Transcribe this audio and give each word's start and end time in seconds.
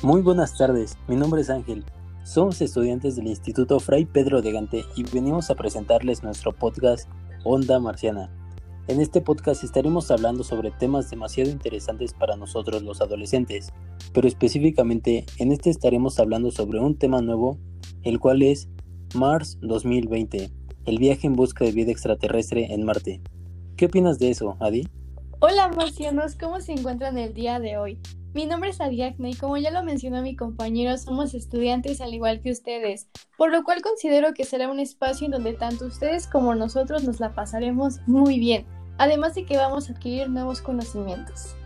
Muy 0.00 0.22
buenas 0.22 0.56
tardes, 0.56 0.96
mi 1.08 1.16
nombre 1.16 1.40
es 1.40 1.50
Ángel. 1.50 1.84
Somos 2.22 2.60
estudiantes 2.60 3.16
del 3.16 3.26
Instituto 3.26 3.80
Fray 3.80 4.04
Pedro 4.04 4.40
de 4.40 4.52
Gante 4.52 4.84
y 4.94 5.02
venimos 5.02 5.50
a 5.50 5.56
presentarles 5.56 6.22
nuestro 6.22 6.52
podcast 6.52 7.08
Onda 7.42 7.80
Marciana. 7.80 8.30
En 8.86 9.00
este 9.00 9.20
podcast 9.20 9.64
estaremos 9.64 10.12
hablando 10.12 10.44
sobre 10.44 10.70
temas 10.70 11.10
demasiado 11.10 11.50
interesantes 11.50 12.14
para 12.14 12.36
nosotros 12.36 12.84
los 12.84 13.00
adolescentes, 13.00 13.72
pero 14.14 14.28
específicamente 14.28 15.26
en 15.38 15.50
este 15.50 15.68
estaremos 15.68 16.20
hablando 16.20 16.52
sobre 16.52 16.78
un 16.78 16.96
tema 16.96 17.20
nuevo, 17.20 17.58
el 18.04 18.20
cual 18.20 18.42
es 18.42 18.68
Mars 19.16 19.58
2020, 19.62 20.48
el 20.84 20.98
viaje 20.98 21.26
en 21.26 21.32
busca 21.32 21.64
de 21.64 21.72
vida 21.72 21.90
extraterrestre 21.90 22.72
en 22.72 22.84
Marte. 22.84 23.20
¿Qué 23.76 23.86
opinas 23.86 24.20
de 24.20 24.30
eso, 24.30 24.56
Adi? 24.60 24.86
Hola 25.40 25.68
marcianos, 25.74 26.36
¿cómo 26.36 26.60
se 26.60 26.70
encuentran 26.70 27.18
el 27.18 27.34
día 27.34 27.58
de 27.58 27.78
hoy? 27.78 27.98
Mi 28.34 28.44
nombre 28.44 28.70
es 28.70 28.80
Adiacne 28.82 29.30
y 29.30 29.34
como 29.34 29.56
ya 29.56 29.70
lo 29.70 29.82
mencionó 29.82 30.20
mi 30.20 30.36
compañero, 30.36 30.96
somos 30.98 31.32
estudiantes 31.32 32.02
al 32.02 32.12
igual 32.12 32.42
que 32.42 32.50
ustedes, 32.50 33.08
por 33.38 33.50
lo 33.50 33.64
cual 33.64 33.80
considero 33.80 34.34
que 34.34 34.44
será 34.44 34.70
un 34.70 34.80
espacio 34.80 35.24
en 35.24 35.30
donde 35.30 35.54
tanto 35.54 35.86
ustedes 35.86 36.26
como 36.26 36.54
nosotros 36.54 37.04
nos 37.04 37.20
la 37.20 37.34
pasaremos 37.34 38.00
muy 38.06 38.38
bien, 38.38 38.66
además 38.98 39.34
de 39.34 39.46
que 39.46 39.56
vamos 39.56 39.88
a 39.88 39.94
adquirir 39.94 40.28
nuevos 40.28 40.60
conocimientos. 40.60 41.56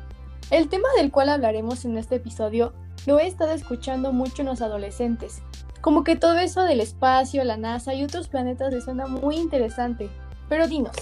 El 0.52 0.68
tema 0.68 0.88
del 0.96 1.10
cual 1.10 1.30
hablaremos 1.30 1.84
en 1.84 1.98
este 1.98 2.16
episodio 2.16 2.72
lo 3.06 3.18
he 3.18 3.26
estado 3.26 3.50
escuchando 3.50 4.12
mucho 4.12 4.42
en 4.42 4.48
los 4.48 4.62
adolescentes, 4.62 5.42
como 5.80 6.04
que 6.04 6.14
todo 6.14 6.38
eso 6.38 6.62
del 6.62 6.80
espacio, 6.80 7.42
la 7.42 7.56
NASA 7.56 7.92
y 7.92 8.04
otros 8.04 8.28
planetas 8.28 8.72
les 8.72 8.84
suena 8.84 9.08
muy 9.08 9.34
interesante, 9.36 10.08
pero 10.48 10.68
dinos, 10.68 10.94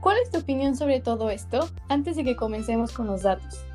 ¿cuál 0.00 0.16
es 0.22 0.30
tu 0.30 0.38
opinión 0.38 0.74
sobre 0.76 1.00
todo 1.00 1.28
esto 1.28 1.68
antes 1.90 2.16
de 2.16 2.24
que 2.24 2.36
comencemos 2.36 2.92
con 2.92 3.06
los 3.06 3.22
datos? 3.22 3.66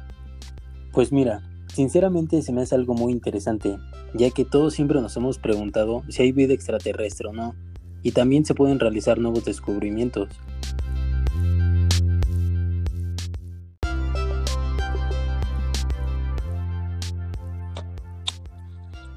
Pues 0.91 1.11
mira, 1.11 1.43
sinceramente 1.73 2.41
se 2.41 2.51
me 2.51 2.61
hace 2.61 2.75
algo 2.75 2.95
muy 2.95 3.11
interesante, 3.11 3.77
ya 4.15 4.31
que 4.31 4.43
todos 4.43 4.73
siempre 4.73 4.99
nos 4.99 5.15
hemos 5.17 5.37
preguntado 5.37 6.03
si 6.09 6.23
hay 6.23 6.31
vida 6.31 6.53
extraterrestre 6.53 7.29
o 7.29 7.33
no, 7.33 7.55
y 8.01 8.11
también 8.11 8.43
se 8.43 8.55
pueden 8.55 8.79
realizar 8.79 9.19
nuevos 9.19 9.45
descubrimientos. 9.45 10.29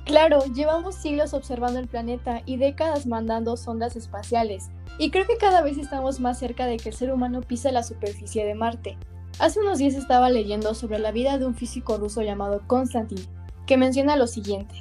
Claro, 0.05 0.45
llevamos 0.55 0.95
siglos 0.97 1.33
observando 1.33 1.79
el 1.79 1.89
planeta 1.89 2.43
y 2.45 2.59
décadas 2.59 3.07
mandando 3.07 3.57
sondas 3.57 3.97
espaciales, 3.97 4.69
y 4.99 5.11
creo 5.11 5.27
que 5.27 5.39
cada 5.39 5.63
vez 5.63 5.79
estamos 5.79 6.21
más 6.21 6.39
cerca 6.39 6.67
de 6.67 6.77
que 6.77 6.91
el 6.91 6.95
ser 6.95 7.13
humano 7.13 7.41
pise 7.41 7.73
la 7.73 7.83
superficie 7.83 8.45
de 8.45 8.55
Marte. 8.55 8.99
Hace 9.43 9.59
unos 9.59 9.79
días 9.79 9.97
estaba 9.97 10.31
leyendo 10.31 10.73
sobre 10.73 11.01
la 11.01 11.11
vida 11.11 11.37
de 11.37 11.45
un 11.45 11.57
físico 11.57 11.97
ruso 11.97 12.23
llamado 12.23 12.63
Konstantin, 12.69 13.19
que 13.67 13.77
menciona 13.77 14.15
lo 14.15 14.29
siguiente. 14.29 14.73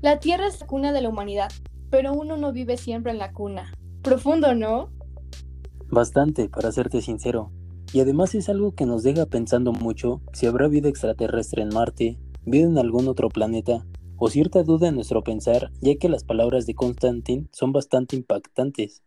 La 0.00 0.18
Tierra 0.18 0.46
es 0.46 0.58
la 0.62 0.66
cuna 0.66 0.92
de 0.92 1.02
la 1.02 1.10
humanidad, 1.10 1.52
pero 1.90 2.14
uno 2.14 2.38
no 2.38 2.54
vive 2.54 2.78
siempre 2.78 3.12
en 3.12 3.18
la 3.18 3.34
cuna. 3.34 3.70
Profundo, 4.00 4.54
¿no? 4.54 4.88
Bastante, 5.90 6.48
para 6.48 6.72
serte 6.72 7.02
sincero. 7.02 7.52
Y 7.92 8.00
además 8.00 8.34
es 8.34 8.48
algo 8.48 8.74
que 8.74 8.86
nos 8.86 9.02
deja 9.02 9.26
pensando 9.26 9.74
mucho 9.74 10.22
si 10.32 10.46
habrá 10.46 10.68
vida 10.68 10.88
extraterrestre 10.88 11.60
en 11.60 11.68
Marte, 11.68 12.18
vida 12.46 12.68
en 12.68 12.78
algún 12.78 13.08
otro 13.08 13.28
planeta, 13.28 13.84
o 14.16 14.30
cierta 14.30 14.62
duda 14.62 14.88
en 14.88 14.94
nuestro 14.94 15.22
pensar, 15.22 15.70
ya 15.82 15.96
que 15.96 16.08
las 16.08 16.24
palabras 16.24 16.64
de 16.64 16.74
Konstantin 16.74 17.50
son 17.52 17.72
bastante 17.72 18.16
impactantes. 18.16 19.02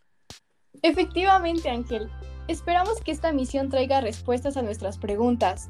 Efectivamente, 0.83 1.72
Ángel. 1.72 2.08
Esperamos 2.47 3.01
que 3.01 3.11
esta 3.11 3.33
misión 3.33 3.69
traiga 3.69 4.01
respuestas 4.01 4.55
a 4.55 4.61
nuestras 4.61 4.99
preguntas. 4.99 5.69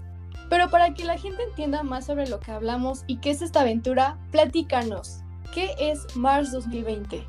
Pero 0.49 0.69
para 0.69 0.93
que 0.93 1.05
la 1.05 1.17
gente 1.17 1.43
entienda 1.43 1.83
más 1.83 2.05
sobre 2.05 2.27
lo 2.27 2.41
que 2.41 2.51
hablamos 2.51 3.05
y 3.07 3.17
qué 3.17 3.31
es 3.31 3.41
esta 3.41 3.61
aventura, 3.61 4.17
platícanos. 4.31 5.21
¿Qué 5.53 5.71
es 5.79 6.05
Mars 6.17 6.51
2020? 6.51 7.23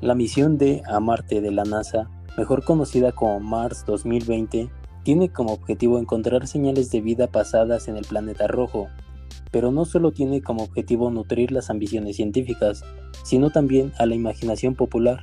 La 0.00 0.14
misión 0.14 0.56
de 0.56 0.82
A 0.86 0.98
Marte 0.98 1.42
de 1.42 1.50
la 1.50 1.64
NASA, 1.64 2.08
mejor 2.38 2.64
conocida 2.64 3.12
como 3.12 3.38
Mars 3.38 3.84
2020, 3.86 4.70
tiene 5.02 5.28
como 5.30 5.52
objetivo 5.52 5.98
encontrar 5.98 6.46
señales 6.46 6.90
de 6.90 7.02
vida 7.02 7.26
pasadas 7.26 7.86
en 7.88 7.98
el 7.98 8.06
planeta 8.06 8.46
rojo, 8.46 8.88
pero 9.50 9.70
no 9.70 9.84
solo 9.84 10.12
tiene 10.12 10.40
como 10.40 10.62
objetivo 10.62 11.10
nutrir 11.10 11.52
las 11.52 11.68
ambiciones 11.68 12.16
científicas, 12.16 12.82
sino 13.24 13.50
también 13.50 13.92
a 13.98 14.06
la 14.06 14.14
imaginación 14.14 14.74
popular. 14.74 15.20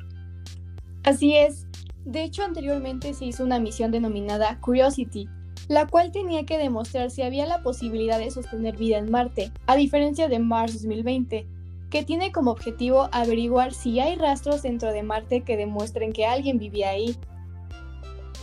Así 1.04 1.36
es, 1.36 1.68
de 2.06 2.24
hecho, 2.24 2.44
anteriormente 2.44 3.14
se 3.16 3.26
hizo 3.26 3.44
una 3.44 3.60
misión 3.60 3.92
denominada 3.92 4.60
Curiosity, 4.62 5.28
la 5.68 5.88
cual 5.88 6.12
tenía 6.12 6.46
que 6.46 6.60
demostrar 6.60 7.10
si 7.10 7.24
había 7.24 7.48
la 7.48 7.64
posibilidad 7.64 8.20
de 8.20 8.30
sostener 8.30 8.78
vida 8.78 9.00
en 9.00 9.10
Marte, 9.10 9.52
a 9.66 9.76
diferencia 9.76 10.28
de 10.28 10.38
Mars 10.38 10.74
2020, 10.74 11.48
que 11.90 12.04
tiene 12.04 12.32
como 12.32 12.52
objetivo 12.52 13.10
averiguar 13.12 13.74
si 13.74 14.00
hay 14.00 14.16
rastros 14.18 14.62
dentro 14.62 14.94
de 14.94 15.02
Marte 15.02 15.42
que 15.42 15.58
demuestren 15.58 16.14
que 16.14 16.28
alguien 16.28 16.60
vivía 16.60 16.90
ahí. 16.90 17.16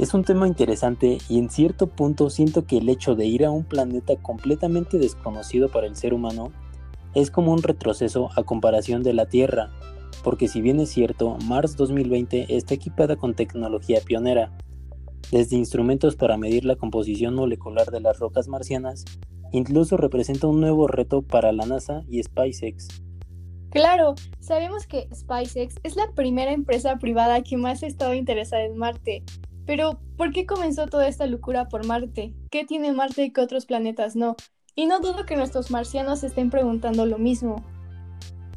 Es 0.01 0.13
un 0.13 0.25
tema 0.25 0.49
interesante 0.49 1.19
y 1.29 1.39
en 1.39 1.49
cierto 1.49 1.87
punto 1.87 2.31
siento 2.31 2.67
que 2.67 2.79
el 2.79 2.89
hecho 2.89 3.15
de 3.15 3.27
ir 3.27 3.45
a 3.45 3.51
un 3.51 3.63
planeta 3.63 4.17
completamente 4.17 4.99
desconocido 4.99 5.69
para 5.69 5.87
el 5.87 5.95
ser 5.95 6.15
humano 6.15 6.51
es 7.15 7.31
como 7.31 7.53
un 7.53 7.63
retroceso 7.63 8.31
a 8.35 8.43
comparación 8.43 9.03
de 9.03 9.13
la 9.13 9.27
Tierra, 9.27 9.71
porque 10.23 10.49
si 10.49 10.61
bien 10.61 10.81
es 10.81 10.91
cierto, 10.91 11.37
Mars 11.47 11.77
2020 11.77 12.57
está 12.57 12.75
equipada 12.75 13.17
con 13.17 13.35
tecnología 13.35 14.01
pionera, 14.05 14.53
desde 15.31 15.57
instrumentos 15.57 16.17
para 16.17 16.37
medir 16.37 16.65
la 16.65 16.77
composición 16.77 17.35
molecular 17.35 17.91
de 17.91 18.01
las 18.01 18.19
rocas 18.19 18.49
marcianas, 18.49 19.05
incluso 19.51 19.97
representa 19.97 20.47
un 20.47 20.61
nuevo 20.61 20.89
reto 20.89 21.23
para 21.23 21.53
la 21.53 21.67
NASA 21.67 22.03
y 22.09 22.23
SpaceX. 22.23 23.03
Claro, 23.71 24.15
sabemos 24.41 24.87
que 24.87 25.09
SpaceX 25.15 25.77
es 25.83 25.97
la 25.97 26.13
primera 26.15 26.53
empresa 26.53 26.97
privada 26.99 27.43
que 27.43 27.57
más 27.57 27.83
ha 27.83 27.87
estado 27.87 28.13
interesada 28.13 28.65
en 28.65 28.77
Marte, 28.77 29.23
pero 29.65 29.99
¿por 30.19 30.33
qué 30.33 30.45
comenzó 30.45 30.87
toda 30.87 31.09
esta 31.09 31.27
locura 31.27 31.69
por 31.69 31.87
Marte? 31.87 32.35
¿Qué 32.51 32.67
tiene 32.67 32.93
Marte 32.93 33.33
que 33.33 33.41
otros 33.41 33.65
planetas 33.65 34.17
no? 34.17 34.37
Y 34.75 34.87
no 34.87 35.01
dudo 35.01 35.25
que 35.25 35.37
nuestros 35.37 35.71
marcianos 35.71 36.25
estén 36.25 36.51
preguntando 36.51 37.07
lo 37.07 37.19
mismo. 37.19 37.65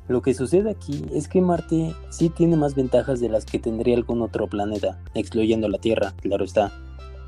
Lo 0.08 0.22
que 0.22 0.36
sucede 0.36 0.70
aquí 0.70 1.04
es 1.12 1.28
que 1.28 1.42
Marte 1.42 1.96
sí 2.10 2.30
tiene 2.30 2.58
más 2.58 2.76
ventajas 2.76 3.20
de 3.20 3.30
las 3.30 3.44
que 3.46 3.58
tendría 3.58 3.96
algún 3.96 4.22
otro 4.22 4.48
planeta, 4.48 5.00
excluyendo 5.16 5.68
la 5.68 5.80
Tierra, 5.80 6.14
claro 6.22 6.46
está. 6.46 6.72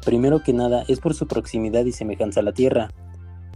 Primero 0.06 0.44
que 0.44 0.54
nada 0.54 0.84
es 0.88 1.00
por 1.00 1.16
su 1.16 1.28
proximidad 1.28 1.86
y 1.86 1.92
semejanza 1.92 2.42
a 2.42 2.44
la 2.44 2.52
Tierra, 2.52 2.92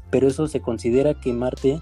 pero 0.09 0.27
eso 0.27 0.47
se 0.47 0.61
considera 0.61 1.13
que 1.13 1.33
Marte 1.33 1.81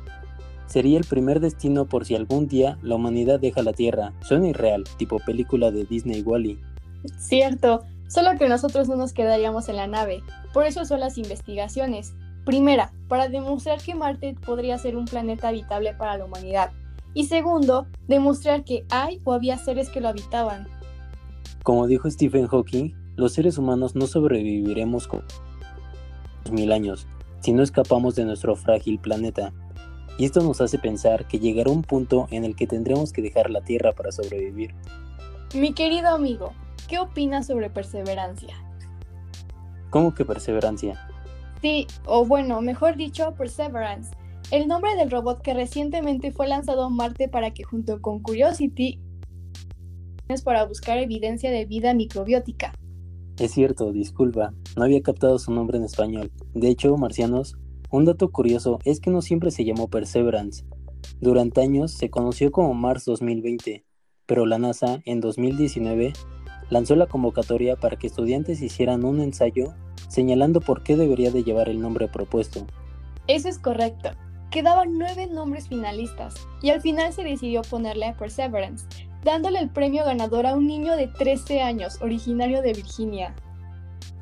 sería 0.68 0.98
el 0.98 1.06
primer 1.06 1.40
destino 1.40 1.86
por 1.86 2.06
si 2.06 2.14
algún 2.14 2.48
día 2.50 2.78
la 2.82 2.96
humanidad 2.96 3.40
deja 3.40 3.64
la 3.64 3.74
Tierra. 3.74 4.12
Suena 4.22 4.50
irreal, 4.50 4.84
tipo 4.98 5.18
película 5.20 5.72
de 5.72 5.86
Disney 5.86 6.22
Wally. 6.22 6.60
Cierto, 7.18 7.86
solo 8.10 8.38
que 8.38 8.50
nosotros 8.50 8.90
no 8.90 8.98
nos 8.98 9.14
quedaríamos 9.14 9.70
en 9.70 9.78
la 9.78 9.88
nave. 9.88 10.22
Por 10.54 10.66
eso 10.66 10.84
son 10.84 11.00
las 11.00 11.18
investigaciones. 11.18 12.14
Primera, 12.46 12.92
para 13.08 13.30
demostrar 13.30 13.82
que 13.82 13.96
Marte 13.96 14.36
podría 14.46 14.78
ser 14.78 14.98
un 14.98 15.06
planeta 15.06 15.48
habitable 15.48 15.94
para 15.94 16.18
la 16.18 16.26
humanidad 16.26 16.72
y 17.14 17.26
segundo, 17.26 17.88
demostrar 18.08 18.64
que 18.64 18.86
hay 18.90 19.20
o 19.24 19.34
había 19.34 19.58
seres 19.58 19.90
que 19.90 20.02
lo 20.02 20.10
habitaban. 20.10 20.68
Como 21.64 21.88
dijo 21.88 22.10
Stephen 22.10 22.48
Hawking, 22.48 22.94
los 23.16 23.34
seres 23.34 23.58
humanos 23.58 23.96
no 23.96 24.08
sobreviviremos 24.08 25.08
con 25.08 25.24
mil 26.52 26.72
años 26.72 27.08
si 27.42 27.54
no 27.54 27.64
escapamos 27.64 28.16
de 28.16 28.26
nuestro 28.26 28.56
frágil 28.56 29.00
planeta. 29.00 29.54
Y 30.18 30.26
esto 30.26 30.42
nos 30.42 30.60
hace 30.60 30.78
pensar 30.78 31.28
que 31.28 31.40
llegará 31.40 31.72
un 31.72 31.84
punto 31.84 32.28
en 32.32 32.44
el 32.44 32.56
que 32.56 32.68
tendremos 32.68 33.14
que 33.14 33.22
dejar 33.22 33.50
la 33.50 33.62
Tierra 33.62 33.94
para 33.94 34.12
sobrevivir. 34.12 34.74
Mi 35.56 35.74
querido 35.74 36.10
amigo, 36.10 36.54
¿qué 36.88 37.00
opinas 37.00 37.48
sobre 37.48 37.70
perseverancia? 37.70 38.56
¿Cómo 39.90 40.14
que 40.14 40.26
perseverancia? 40.26 41.10
Sí, 41.62 41.88
o 42.06 42.26
bueno, 42.26 42.62
mejor 42.62 42.96
dicho, 42.96 43.34
Perseverance, 43.38 44.12
el 44.52 44.68
nombre 44.68 44.96
del 44.96 45.12
robot 45.12 45.42
que 45.42 45.54
recientemente 45.54 46.32
fue 46.32 46.48
lanzado 46.48 46.84
a 46.84 46.90
Marte 46.90 47.28
para 47.28 47.52
que 47.52 47.64
junto 47.64 48.02
con 48.02 48.20
Curiosity 48.20 49.00
es 50.28 50.42
para 50.42 50.66
buscar 50.66 50.98
evidencia 50.98 51.52
de 51.52 51.66
vida 51.66 51.94
microbiótica. 51.94 52.74
Es 53.38 53.52
cierto, 53.52 53.92
disculpa, 53.92 54.54
no 54.76 54.84
había 54.84 55.02
captado 55.02 55.40
su 55.40 55.52
nombre 55.52 55.78
en 55.78 55.86
español. 55.86 56.32
De 56.54 56.68
hecho, 56.68 56.98
marcianos, 56.98 57.58
un 57.92 58.06
dato 58.06 58.32
curioso 58.32 58.80
es 58.86 59.00
que 59.00 59.12
no 59.12 59.22
siempre 59.22 59.52
se 59.52 59.66
llamó 59.66 59.88
Perseverance. 59.88 60.66
Durante 61.22 61.62
años 61.62 61.92
se 61.92 62.10
conoció 62.10 62.52
como 62.52 62.74
Mars 62.74 63.06
2020, 63.06 63.86
pero 64.26 64.46
la 64.46 64.60
NASA 64.60 65.00
en 65.06 65.22
2019 65.22 66.14
lanzó 66.70 66.96
la 66.96 67.08
convocatoria 67.08 67.76
para 67.76 67.98
que 67.98 68.08
estudiantes 68.08 68.62
hicieran 68.62 69.06
un 69.06 69.22
ensayo 69.22 69.74
señalando 70.08 70.60
por 70.60 70.84
qué 70.84 70.98
debería 70.98 71.32
de 71.32 71.44
llevar 71.44 71.70
el 71.70 71.82
nombre 71.82 72.08
propuesto. 72.08 72.66
Eso 73.28 73.48
es 73.48 73.58
correcto. 73.60 74.10
Quedaban 74.52 74.98
nueve 74.98 75.28
nombres 75.28 75.68
finalistas 75.68 76.48
y 76.64 76.72
al 76.72 76.82
final 76.82 77.14
se 77.14 77.24
decidió 77.24 77.62
ponerle 77.62 78.16
Perseverance, 78.18 78.88
dándole 79.24 79.60
el 79.60 79.70
premio 79.70 80.04
ganador 80.06 80.48
a 80.48 80.56
un 80.56 80.66
niño 80.66 80.96
de 80.96 81.08
13 81.08 81.62
años, 81.62 82.02
originario 82.02 82.64
de 82.64 82.74
Virginia. 82.74 83.36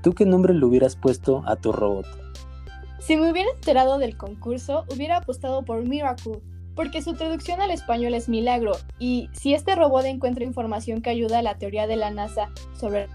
¿Tú 0.04 0.14
qué 0.14 0.26
nombre 0.26 0.54
le 0.54 0.66
hubieras 0.66 0.98
puesto 0.98 1.44
a 1.46 1.56
tu 1.56 1.72
robot? 1.72 2.06
Si 3.00 3.16
me 3.16 3.32
hubiera 3.32 3.50
enterado 3.52 4.00
del 4.00 4.18
concurso, 4.18 4.84
hubiera 4.94 5.18
apostado 5.18 5.64
por 5.64 5.88
Miracle, 5.88 6.42
porque 6.76 7.02
su 7.02 7.14
traducción 7.14 7.62
al 7.62 7.72
español 7.72 8.14
es 8.14 8.28
milagro, 8.28 8.74
y 9.00 9.30
si 9.32 9.54
este 9.54 9.76
robot 9.76 10.04
encuentra 10.06 10.44
información 10.44 11.02
que 11.02 11.10
ayuda 11.10 11.40
a 11.40 11.42
la 11.42 11.58
teoría 11.58 11.88
de 11.88 11.96
la 11.96 12.12
NASA 12.12 12.50
sobre 12.78 13.08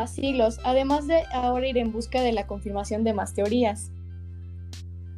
más 0.00 0.12
siglos, 0.12 0.60
además 0.64 1.06
de 1.06 1.24
ahora 1.30 1.68
ir 1.68 1.76
en 1.76 1.92
busca 1.92 2.22
de 2.22 2.32
la 2.32 2.46
confirmación 2.46 3.04
de 3.04 3.12
más 3.12 3.34
teorías. 3.34 3.90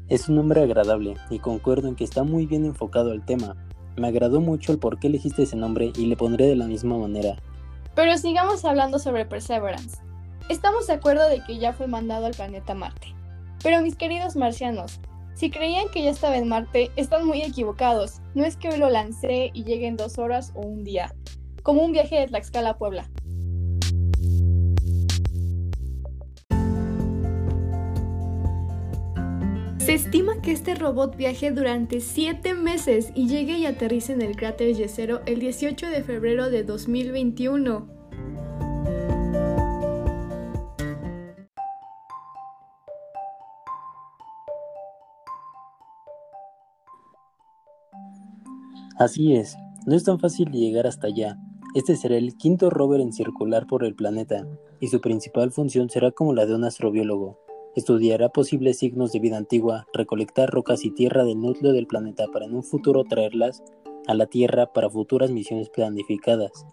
Es 0.08 0.28
un 0.28 0.34
nombre 0.34 0.60
agradable 0.60 1.14
y 1.30 1.38
concuerdo 1.38 1.86
en 1.86 1.94
que 1.94 2.02
está 2.02 2.24
muy 2.24 2.46
bien 2.46 2.64
enfocado 2.64 3.12
al 3.12 3.24
tema. 3.24 3.54
Me 3.96 4.08
agradó 4.08 4.40
mucho 4.40 4.72
el 4.72 4.80
por 4.80 4.98
qué 4.98 5.06
elegiste 5.06 5.44
ese 5.44 5.54
nombre 5.54 5.92
y 5.96 6.06
le 6.06 6.16
pondré 6.16 6.46
de 6.46 6.56
la 6.56 6.66
misma 6.66 6.98
manera. 6.98 7.36
Pero 7.94 8.18
sigamos 8.18 8.64
hablando 8.64 8.98
sobre 8.98 9.24
Perseverance. 9.24 9.98
Estamos 10.48 10.88
de 10.88 10.94
acuerdo 10.94 11.28
de 11.28 11.44
que 11.44 11.58
ya 11.58 11.72
fue 11.72 11.86
mandado 11.86 12.26
al 12.26 12.34
planeta 12.34 12.74
Marte. 12.74 13.14
Pero 13.62 13.82
mis 13.82 13.94
queridos 13.94 14.34
marcianos, 14.34 14.98
si 15.34 15.48
creían 15.50 15.90
que 15.90 16.02
ya 16.02 16.10
estaba 16.10 16.36
en 16.36 16.48
Marte, 16.48 16.90
están 16.96 17.24
muy 17.24 17.40
equivocados. 17.42 18.20
No 18.34 18.44
es 18.44 18.56
que 18.56 18.70
hoy 18.70 18.78
lo 18.78 18.90
lancé 18.90 19.52
y 19.54 19.62
llegue 19.62 19.86
en 19.86 19.96
dos 19.96 20.18
horas 20.18 20.50
o 20.56 20.62
un 20.62 20.82
día, 20.82 21.14
como 21.62 21.84
un 21.84 21.92
viaje 21.92 22.18
de 22.18 22.26
Tlaxcala 22.26 22.70
a 22.70 22.78
Puebla. 22.78 23.08
Se 29.84 29.94
estima 29.94 30.40
que 30.40 30.52
este 30.52 30.76
robot 30.76 31.16
viaje 31.16 31.50
durante 31.50 31.98
7 31.98 32.54
meses 32.54 33.10
y 33.16 33.26
llegue 33.26 33.58
y 33.58 33.66
aterrice 33.66 34.12
en 34.12 34.22
el 34.22 34.36
cráter 34.36 34.76
Yesero 34.76 35.22
el 35.26 35.40
18 35.40 35.88
de 35.88 36.04
febrero 36.04 36.50
de 36.50 36.62
2021. 36.62 37.88
Así 48.96 49.34
es, 49.34 49.56
no 49.84 49.96
es 49.96 50.04
tan 50.04 50.20
fácil 50.20 50.52
llegar 50.52 50.86
hasta 50.86 51.08
allá. 51.08 51.38
Este 51.74 51.96
será 51.96 52.16
el 52.16 52.36
quinto 52.36 52.70
rover 52.70 53.00
en 53.00 53.12
circular 53.12 53.66
por 53.66 53.82
el 53.82 53.96
planeta, 53.96 54.46
y 54.78 54.86
su 54.86 55.00
principal 55.00 55.50
función 55.50 55.90
será 55.90 56.12
como 56.12 56.34
la 56.34 56.46
de 56.46 56.54
un 56.54 56.62
astrobiólogo, 56.62 57.40
Estudiará 57.74 58.28
posibles 58.28 58.78
signos 58.78 59.12
de 59.12 59.18
vida 59.18 59.38
antigua, 59.38 59.86
recolectar 59.94 60.50
rocas 60.50 60.84
y 60.84 60.90
tierra 60.90 61.24
del 61.24 61.40
núcleo 61.40 61.72
del 61.72 61.86
planeta 61.86 62.26
para 62.32 62.44
en 62.44 62.54
un 62.54 62.62
futuro 62.62 63.04
traerlas 63.04 63.62
a 64.06 64.14
la 64.14 64.26
Tierra 64.26 64.72
para 64.72 64.90
futuras 64.90 65.30
misiones 65.30 65.70
planificadas. 65.70 66.66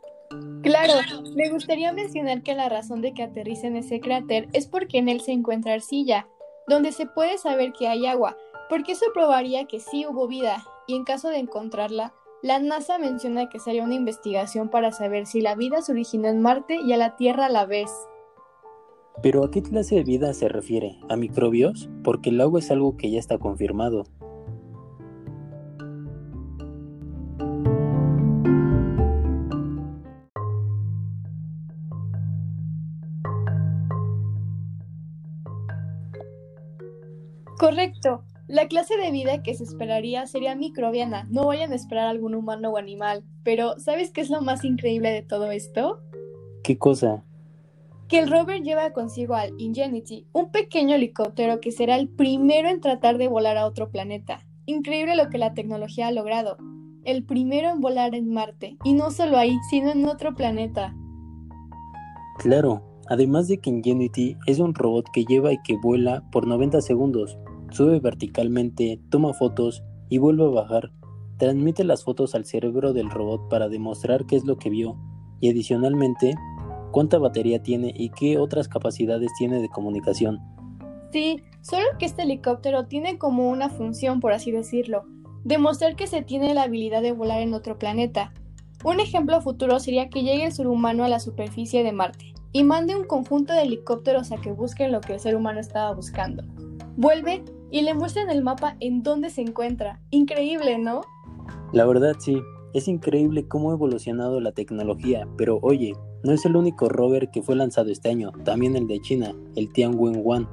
Claro, 0.62 0.94
me 1.36 1.50
gustaría 1.50 1.94
mencionar 1.94 2.44
que 2.44 2.54
la 2.54 2.70
razón 2.70 3.02
de 3.02 3.14
que 3.14 3.24
aterrice 3.24 3.68
en 3.68 3.78
ese 3.78 4.00
cráter 4.00 4.50
es 4.54 4.68
porque 4.68 4.98
en 4.98 5.10
él 5.10 5.22
se 5.22 5.32
encuentra 5.32 5.74
arcilla, 5.74 6.28
donde 6.68 6.92
se 6.92 7.06
puede 7.06 7.38
saber 7.38 7.72
que 7.72 7.88
hay 7.88 8.06
agua, 8.06 8.38
porque 8.70 8.92
eso 8.92 9.06
probaría 9.14 9.66
que 9.66 9.80
sí 9.80 10.06
hubo 10.06 10.28
vida, 10.28 10.64
y 10.86 10.96
en 10.96 11.04
caso 11.04 11.30
de 11.30 11.38
encontrarla, 11.38 12.14
la 12.42 12.60
NASA 12.60 13.00
menciona 13.00 13.50
que 13.50 13.60
sería 13.60 13.84
una 13.84 13.96
investigación 13.96 14.70
para 14.70 14.92
saber 14.92 15.26
si 15.26 15.42
la 15.42 15.56
vida 15.56 15.82
se 15.82 15.92
originó 15.92 16.28
en 16.28 16.42
Marte 16.42 16.76
y 16.76 16.94
a 16.94 16.98
la 16.98 17.16
Tierra 17.16 17.48
a 17.48 17.50
la 17.50 17.66
vez. 17.66 17.90
Pero 19.22 19.44
¿a 19.44 19.52
qué 19.52 19.62
clase 19.62 19.96
de 19.96 20.04
vida 20.04 20.34
se 20.34 20.48
refiere? 20.48 20.98
¿A 21.10 21.18
microbios? 21.18 21.90
Porque 22.04 22.30
el 22.30 22.40
agua 22.40 22.60
es 22.60 22.72
algo 22.72 22.96
que 22.96 23.12
ya 23.12 23.20
está 23.20 23.38
confirmado. 23.38 24.06
Correcto. 37.60 38.24
La 38.48 38.70
clase 38.70 38.96
de 38.98 39.12
vida 39.12 39.44
que 39.44 39.54
se 39.54 39.66
esperaría 39.66 40.26
sería 40.28 40.56
microbiana. 40.56 41.28
No 41.30 41.46
vayan 41.46 41.74
a 41.74 41.76
esperar 41.76 42.08
a 42.08 42.10
algún 42.10 42.34
humano 42.34 42.72
o 42.72 42.78
animal. 42.78 43.26
Pero, 43.44 43.78
¿sabes 43.80 44.12
qué 44.12 44.22
es 44.22 44.30
lo 44.30 44.42
más 44.42 44.64
increíble 44.64 45.12
de 45.12 45.24
todo 45.24 45.52
esto? 45.52 46.00
¿Qué 46.64 46.78
cosa? 46.78 47.26
Que 48.10 48.18
el 48.18 48.30
rover 48.30 48.64
lleva 48.64 48.92
consigo 48.92 49.36
al 49.36 49.54
Ingenuity, 49.60 50.26
un 50.34 50.52
pequeño 50.52 50.96
helicóptero 50.96 51.62
que 51.62 51.72
será 51.72 51.96
el 51.96 52.10
primero 52.10 52.68
en 52.68 52.82
tratar 52.82 53.20
de 53.20 53.28
volar 53.28 53.56
a 53.56 53.68
otro 53.68 53.92
planeta. 53.92 54.40
Increíble 54.66 55.16
lo 55.16 55.30
que 55.30 55.38
la 55.38 55.54
tecnología 55.54 56.08
ha 56.08 56.12
logrado. 56.12 56.58
El 57.04 57.24
primero 57.24 57.70
en 57.70 57.82
volar 57.82 58.16
en 58.16 58.34
Marte, 58.34 58.78
y 58.84 58.94
no 58.94 59.12
solo 59.12 59.38
ahí, 59.38 59.56
sino 59.70 59.92
en 59.92 60.06
otro 60.06 60.34
planeta. 60.34 60.96
Claro, 62.40 62.82
además 63.10 63.48
de 63.48 63.60
que 63.60 63.70
Ingenuity 63.70 64.36
es 64.48 64.58
un 64.58 64.74
robot 64.74 65.06
que 65.14 65.24
lleva 65.26 65.54
y 65.54 65.62
que 65.62 65.78
vuela 65.78 66.28
por 66.32 66.48
90 66.48 66.82
segundos, 66.82 67.38
sube 67.70 68.00
verticalmente, 68.00 69.00
toma 69.10 69.34
fotos 69.34 69.84
y 70.10 70.18
vuelve 70.18 70.46
a 70.46 70.50
bajar. 70.50 70.92
Transmite 71.38 71.84
las 71.84 72.04
fotos 72.04 72.34
al 72.34 72.46
cerebro 72.46 72.92
del 72.92 73.12
robot 73.12 73.50
para 73.50 73.70
demostrar 73.70 74.26
qué 74.26 74.36
es 74.36 74.46
lo 74.46 74.58
que 74.58 74.72
vio, 74.72 74.98
y 75.42 75.50
adicionalmente 75.50 76.36
cuánta 76.92 77.18
batería 77.18 77.62
tiene 77.62 77.94
y 77.96 78.10
qué 78.10 78.38
otras 78.38 78.68
capacidades 78.68 79.32
tiene 79.38 79.62
de 79.62 79.70
comunicación. 79.70 80.40
Sí, 81.12 81.42
solo 81.62 81.86
que 81.98 82.06
este 82.06 82.24
helicóptero 82.24 82.86
tiene 82.86 83.18
como 83.18 83.50
una 83.50 83.70
función, 83.70 84.20
por 84.20 84.32
así 84.32 84.52
decirlo, 84.52 85.06
demostrar 85.44 85.96
que 85.96 86.08
se 86.08 86.22
tiene 86.22 86.54
la 86.54 86.64
habilidad 86.64 87.02
de 87.02 87.12
volar 87.12 87.42
en 87.42 87.54
otro 87.54 87.78
planeta. 87.78 88.34
Un 88.84 89.00
ejemplo 89.00 89.42
futuro 89.42 89.80
sería 89.80 90.10
que 90.10 90.24
llegue 90.24 90.46
el 90.46 90.52
ser 90.52 90.68
humano 90.68 91.04
a 91.04 91.10
la 91.10 91.20
superficie 91.20 91.84
de 91.84 91.92
Marte 91.92 92.34
y 92.52 92.64
mande 92.64 92.96
un 92.96 93.04
conjunto 93.04 93.54
de 93.54 93.64
helicópteros 93.64 94.32
a 94.32 94.38
que 94.38 94.52
busquen 94.52 94.92
lo 94.92 95.02
que 95.02 95.14
el 95.14 95.20
ser 95.20 95.36
humano 95.36 95.60
estaba 95.60 95.94
buscando. 95.94 96.44
Vuelve 96.96 97.44
y 97.72 97.82
le 97.82 97.94
muestran 97.94 98.30
el 98.30 98.44
mapa 98.44 98.76
en 98.80 99.04
dónde 99.04 99.30
se 99.30 99.42
encuentra. 99.42 100.00
Increíble, 100.12 100.78
¿no? 100.78 101.02
La 101.72 101.86
verdad 101.86 102.16
sí, 102.20 102.42
es 102.74 102.88
increíble 102.88 103.48
cómo 103.48 103.72
ha 103.72 103.74
evolucionado 103.74 104.40
la 104.40 104.52
tecnología, 104.52 105.28
pero 105.38 105.60
oye, 105.62 105.94
no 106.24 106.34
es 106.34 106.46
el 106.46 106.56
único 106.56 106.90
rover 106.90 107.30
que 107.32 107.42
fue 107.42 107.56
lanzado 107.56 107.92
este 107.92 108.10
año, 108.10 108.32
también 108.44 108.76
el 108.76 108.88
de 108.88 109.02
China, 109.02 109.34
el 109.56 109.72
Tianwen-1. 109.72 110.48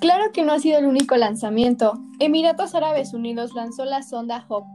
Claro 0.00 0.30
que 0.32 0.44
no 0.44 0.52
ha 0.52 0.58
sido 0.58 0.78
el 0.78 0.86
único 0.86 1.16
lanzamiento. 1.16 1.94
Emiratos 2.20 2.74
Árabes 2.74 3.12
Unidos 3.12 3.54
lanzó 3.54 3.84
la 3.84 4.02
sonda 4.02 4.44
Hope. 4.48 4.68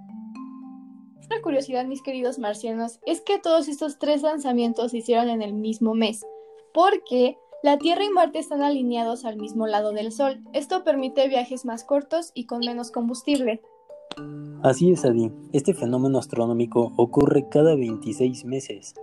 Una 1.28 1.42
curiosidad, 1.42 1.86
mis 1.86 2.01
queridos 2.01 2.40
marcianos, 2.40 3.00
es 3.06 3.22
que 3.22 3.40
todos 3.40 3.70
estos 3.70 3.98
tres 3.98 4.22
lanzamientos 4.22 4.92
se 4.92 4.98
hicieron 4.98 5.30
en 5.30 5.42
el 5.42 5.54
mismo 5.54 5.94
mes 5.94 6.25
porque 6.74 7.38
la 7.63 7.77
Tierra 7.77 8.03
y 8.03 8.10
Marte 8.10 8.39
están 8.39 8.63
alineados 8.63 9.24
al 9.25 9.38
mismo 9.38 9.68
lado 9.68 9.91
del 9.91 10.12
Sol. 10.12 10.41
Esto 10.53 10.84
permite 10.84 11.27
viajes 11.27 11.65
más 11.65 11.84
cortos 11.84 12.32
y 12.34 12.46
con 12.46 12.60
menos 12.60 12.91
combustible. 12.91 13.62
Así 14.63 14.91
es, 14.91 15.06
Adi. 15.06 15.32
Este 15.53 15.74
fenómeno 15.74 16.18
astronómico 16.18 16.94
ocurre 16.98 17.48
cada 17.50 17.75
26 17.75 18.46
meses. 18.46 18.96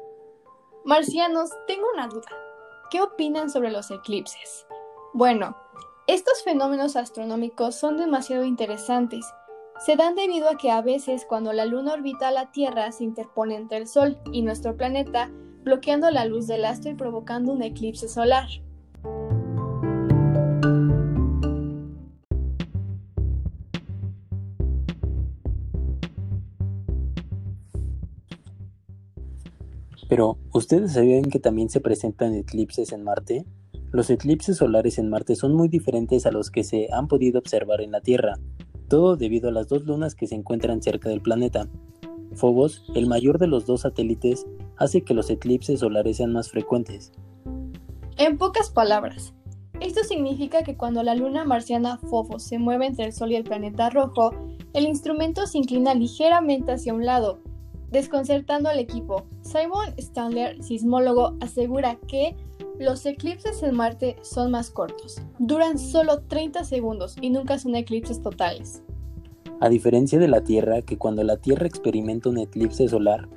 Marcianos, 0.84 1.50
tengo 1.66 1.84
una 1.94 2.08
duda. 2.08 2.28
¿Qué 2.90 3.00
opinan 3.00 3.50
sobre 3.50 3.70
los 3.70 3.90
eclipses? 3.90 4.66
Bueno, 5.14 5.56
estos 6.06 6.42
fenómenos 6.42 6.96
astronómicos 6.96 7.74
son 7.74 7.96
demasiado 7.96 8.44
interesantes. 8.44 9.24
Se 9.84 9.94
dan 9.94 10.16
debido 10.16 10.48
a 10.48 10.56
que 10.56 10.70
a 10.70 10.82
veces 10.82 11.24
cuando 11.28 11.52
la 11.52 11.64
Luna 11.64 11.92
orbita 11.92 12.28
a 12.28 12.32
la 12.32 12.50
Tierra 12.50 12.90
se 12.90 13.04
interpone 13.04 13.54
entre 13.54 13.78
el 13.78 13.86
Sol 13.86 14.18
y 14.32 14.42
nuestro 14.42 14.76
planeta, 14.76 15.30
bloqueando 15.68 16.10
la 16.10 16.24
luz 16.24 16.46
del 16.46 16.64
astro 16.64 16.90
y 16.90 16.94
provocando 16.94 17.52
un 17.52 17.62
eclipse 17.62 18.08
solar. 18.08 18.48
Pero, 30.08 30.38
¿ustedes 30.54 30.94
sabían 30.94 31.24
que 31.24 31.38
también 31.38 31.68
se 31.68 31.80
presentan 31.80 32.34
eclipses 32.34 32.92
en 32.92 33.04
Marte? 33.04 33.44
Los 33.92 34.08
eclipses 34.08 34.56
solares 34.56 34.98
en 34.98 35.10
Marte 35.10 35.36
son 35.36 35.52
muy 35.52 35.68
diferentes 35.68 36.24
a 36.24 36.30
los 36.30 36.50
que 36.50 36.64
se 36.64 36.88
han 36.90 37.08
podido 37.08 37.38
observar 37.38 37.82
en 37.82 37.92
la 37.92 38.00
Tierra, 38.00 38.38
todo 38.88 39.16
debido 39.16 39.50
a 39.50 39.52
las 39.52 39.68
dos 39.68 39.84
lunas 39.84 40.14
que 40.14 40.26
se 40.26 40.34
encuentran 40.34 40.80
cerca 40.80 41.10
del 41.10 41.20
planeta. 41.20 41.68
Phobos, 42.34 42.84
el 42.94 43.06
mayor 43.06 43.38
de 43.38 43.48
los 43.48 43.66
dos 43.66 43.82
satélites, 43.82 44.46
hace 44.78 45.02
que 45.02 45.14
los 45.14 45.30
eclipses 45.30 45.80
solares 45.80 46.16
sean 46.16 46.32
más 46.32 46.50
frecuentes. 46.50 47.12
En 48.16 48.38
pocas 48.38 48.70
palabras, 48.70 49.34
esto 49.80 50.02
significa 50.02 50.64
que 50.64 50.76
cuando 50.76 51.02
la 51.02 51.14
luna 51.14 51.44
marciana 51.44 51.98
Phobos 51.98 52.42
se 52.42 52.58
mueve 52.58 52.86
entre 52.86 53.06
el 53.06 53.12
Sol 53.12 53.30
y 53.30 53.36
el 53.36 53.44
planeta 53.44 53.90
rojo, 53.90 54.32
el 54.72 54.86
instrumento 54.86 55.46
se 55.46 55.58
inclina 55.58 55.94
ligeramente 55.94 56.72
hacia 56.72 56.94
un 56.94 57.06
lado, 57.06 57.38
desconcertando 57.90 58.68
al 58.68 58.80
equipo. 58.80 59.26
Simon 59.42 59.94
Stanley, 59.96 60.62
sismólogo, 60.62 61.36
asegura 61.40 61.96
que 62.08 62.36
los 62.78 63.06
eclipses 63.06 63.62
en 63.62 63.76
Marte 63.76 64.16
son 64.22 64.50
más 64.50 64.70
cortos, 64.70 65.20
duran 65.38 65.78
solo 65.78 66.22
30 66.22 66.64
segundos 66.64 67.16
y 67.20 67.30
nunca 67.30 67.58
son 67.58 67.74
eclipses 67.76 68.20
totales. 68.20 68.82
A 69.60 69.68
diferencia 69.68 70.20
de 70.20 70.28
la 70.28 70.42
Tierra, 70.42 70.82
que 70.82 70.98
cuando 70.98 71.24
la 71.24 71.36
Tierra 71.36 71.66
experimenta 71.66 72.28
un 72.28 72.38
eclipse 72.38 72.88
solar, 72.88 73.28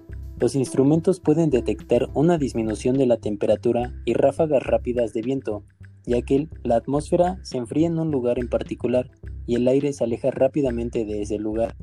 los 0.42 0.56
instrumentos 0.56 1.20
pueden 1.20 1.52
detectar 1.52 2.10
una 2.16 2.40
disminución 2.40 2.98
de 2.98 3.06
la 3.06 3.18
temperatura 3.18 3.94
y 4.06 4.16
ráfagas 4.16 4.64
rápidas 4.64 5.14
de 5.14 5.22
viento, 5.22 5.64
ya 6.08 6.24
que 6.24 6.48
la 6.64 6.78
atmósfera 6.78 7.38
se 7.44 7.60
enfría 7.60 7.86
en 7.86 8.00
un 8.00 8.10
lugar 8.10 8.40
en 8.40 8.50
particular 8.50 9.12
y 9.46 9.54
el 9.54 9.68
aire 9.68 9.94
se 9.94 10.04
aleja 10.04 10.32
rápidamente 10.32 11.06
de 11.06 11.22
ese 11.22 11.38
lugar. 11.38 11.76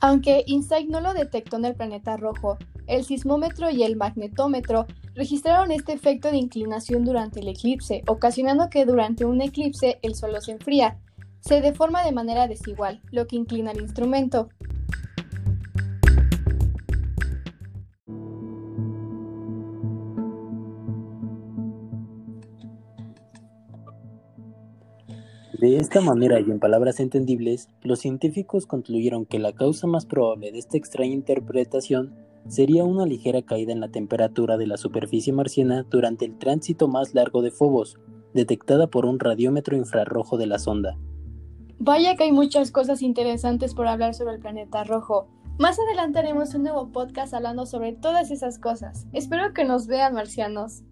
Aunque 0.00 0.44
InSight 0.46 0.88
no 0.88 1.00
lo 1.00 1.12
detectó 1.12 1.56
en 1.56 1.64
el 1.64 1.74
planeta 1.74 2.16
rojo, 2.16 2.56
el 2.86 3.04
sismómetro 3.04 3.68
y 3.68 3.82
el 3.82 3.96
magnetómetro 3.96 4.86
registraron 5.16 5.72
este 5.72 5.92
efecto 5.92 6.30
de 6.30 6.36
inclinación 6.36 7.04
durante 7.04 7.40
el 7.40 7.48
eclipse, 7.48 8.04
ocasionando 8.06 8.70
que 8.70 8.86
durante 8.86 9.24
un 9.24 9.42
eclipse 9.42 9.98
el 10.02 10.14
suelo 10.14 10.40
se 10.40 10.52
enfría, 10.52 11.00
se 11.40 11.60
deforma 11.60 12.04
de 12.04 12.12
manera 12.12 12.46
desigual, 12.46 13.00
lo 13.10 13.26
que 13.26 13.34
inclina 13.34 13.72
el 13.72 13.80
instrumento. 13.80 14.50
De 25.58 25.76
esta 25.76 26.00
manera 26.00 26.38
y 26.40 26.50
en 26.50 26.60
palabras 26.60 27.00
entendibles, 27.00 27.68
los 27.82 27.98
científicos 27.98 28.66
concluyeron 28.66 29.26
que 29.26 29.40
la 29.40 29.52
causa 29.52 29.86
más 29.86 30.06
probable 30.06 30.52
de 30.52 30.58
esta 30.58 30.76
extraña 30.76 31.12
interpretación 31.12 32.14
sería 32.48 32.84
una 32.84 33.04
ligera 33.04 33.42
caída 33.42 33.72
en 33.72 33.80
la 33.80 33.88
temperatura 33.88 34.56
de 34.56 34.66
la 34.66 34.76
superficie 34.76 35.32
marciana 35.32 35.84
durante 35.90 36.24
el 36.24 36.38
tránsito 36.38 36.88
más 36.88 37.14
largo 37.14 37.42
de 37.42 37.50
Phobos, 37.50 37.98
detectada 38.32 38.86
por 38.86 39.06
un 39.06 39.18
radiómetro 39.18 39.76
infrarrojo 39.76 40.38
de 40.38 40.46
la 40.46 40.58
sonda. 40.58 40.96
Vaya 41.78 42.14
que 42.14 42.24
hay 42.24 42.32
muchas 42.32 42.70
cosas 42.70 43.02
interesantes 43.02 43.74
por 43.74 43.88
hablar 43.88 44.14
sobre 44.14 44.34
el 44.34 44.40
planeta 44.40 44.84
rojo. 44.84 45.28
Más 45.58 45.78
adelante 45.78 46.20
haremos 46.20 46.54
un 46.54 46.62
nuevo 46.62 46.92
podcast 46.92 47.34
hablando 47.34 47.66
sobre 47.66 47.92
todas 47.92 48.30
esas 48.30 48.58
cosas. 48.58 49.06
Espero 49.12 49.52
que 49.52 49.64
nos 49.64 49.86
vean, 49.86 50.14
marcianos. 50.14 50.82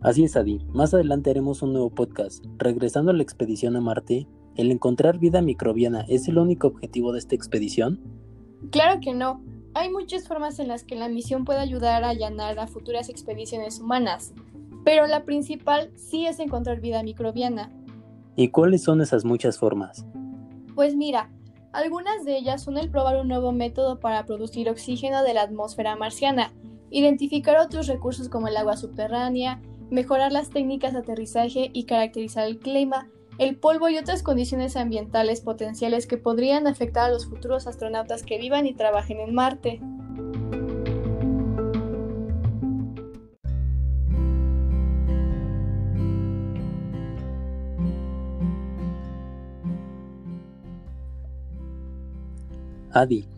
Así 0.00 0.22
es, 0.22 0.36
Adi. 0.36 0.60
Más 0.68 0.94
adelante 0.94 1.30
haremos 1.30 1.60
un 1.62 1.72
nuevo 1.72 1.90
podcast. 1.90 2.44
Regresando 2.56 3.10
a 3.10 3.14
la 3.14 3.22
expedición 3.22 3.74
a 3.74 3.80
Marte, 3.80 4.28
¿el 4.54 4.70
encontrar 4.70 5.18
vida 5.18 5.42
microbiana 5.42 6.04
es 6.08 6.28
el 6.28 6.38
único 6.38 6.68
objetivo 6.68 7.12
de 7.12 7.18
esta 7.18 7.34
expedición? 7.34 8.00
Claro 8.70 9.00
que 9.00 9.12
no. 9.12 9.42
Hay 9.74 9.90
muchas 9.90 10.28
formas 10.28 10.60
en 10.60 10.68
las 10.68 10.84
que 10.84 10.94
la 10.94 11.08
misión 11.08 11.44
puede 11.44 11.58
ayudar 11.58 12.04
a 12.04 12.10
allanar 12.10 12.60
a 12.60 12.68
futuras 12.68 13.08
expediciones 13.08 13.80
humanas, 13.80 14.34
pero 14.84 15.08
la 15.08 15.24
principal 15.24 15.90
sí 15.96 16.26
es 16.26 16.38
encontrar 16.38 16.80
vida 16.80 17.02
microbiana. 17.02 17.72
¿Y 18.36 18.50
cuáles 18.50 18.84
son 18.84 19.00
esas 19.00 19.24
muchas 19.24 19.58
formas? 19.58 20.06
Pues 20.76 20.94
mira, 20.94 21.28
algunas 21.72 22.24
de 22.24 22.38
ellas 22.38 22.62
son 22.62 22.78
el 22.78 22.88
probar 22.88 23.20
un 23.20 23.26
nuevo 23.26 23.50
método 23.50 23.98
para 23.98 24.26
producir 24.26 24.70
oxígeno 24.70 25.24
de 25.24 25.34
la 25.34 25.42
atmósfera 25.42 25.96
marciana, 25.96 26.52
identificar 26.90 27.58
otros 27.58 27.88
recursos 27.88 28.28
como 28.28 28.46
el 28.46 28.56
agua 28.56 28.76
subterránea, 28.76 29.60
mejorar 29.90 30.32
las 30.32 30.50
técnicas 30.50 30.92
de 30.92 31.00
aterrizaje 31.00 31.70
y 31.72 31.84
caracterizar 31.84 32.46
el 32.46 32.58
clima, 32.58 33.08
el 33.38 33.56
polvo 33.56 33.88
y 33.88 33.96
otras 33.98 34.22
condiciones 34.22 34.76
ambientales 34.76 35.40
potenciales 35.40 36.06
que 36.06 36.18
podrían 36.18 36.66
afectar 36.66 37.04
a 37.04 37.12
los 37.12 37.26
futuros 37.26 37.66
astronautas 37.66 38.22
que 38.22 38.38
vivan 38.38 38.66
y 38.66 38.74
trabajen 38.74 39.20
en 39.20 39.34
Marte. 39.34 39.80
Adi, 52.90 53.28